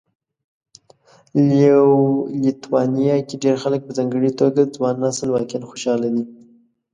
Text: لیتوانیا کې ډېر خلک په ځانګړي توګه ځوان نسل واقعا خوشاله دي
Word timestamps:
لیتوانیا 2.41 3.15
کې 3.27 3.35
ډېر 3.43 3.55
خلک 3.63 3.81
په 3.85 3.91
ځانګړي 3.97 4.31
توګه 4.39 4.61
ځوان 4.75 4.95
نسل 5.05 5.27
واقعا 5.31 5.67
خوشاله 5.69 6.07
دي 6.15 6.23